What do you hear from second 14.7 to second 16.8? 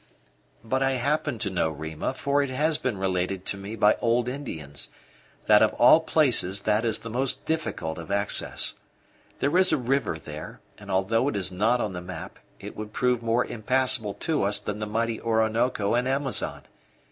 the mighty Orinoco and Amazon.